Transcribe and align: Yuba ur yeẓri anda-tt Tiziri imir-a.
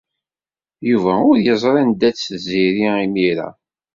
Yuba 0.89 1.13
ur 1.29 1.37
yeẓri 1.45 1.79
anda-tt 1.81 2.23
Tiziri 2.27 2.87
imir-a. 3.05 3.49